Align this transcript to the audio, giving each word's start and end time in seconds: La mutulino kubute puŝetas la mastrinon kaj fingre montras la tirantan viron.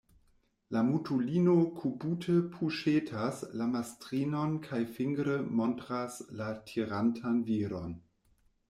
La 0.75 0.81
mutulino 0.85 1.53
kubute 1.81 2.37
puŝetas 2.55 3.43
la 3.61 3.69
mastrinon 3.77 4.57
kaj 4.69 4.83
fingre 4.97 5.37
montras 5.61 6.19
la 6.43 6.51
tirantan 6.73 7.43
viron. 7.55 7.97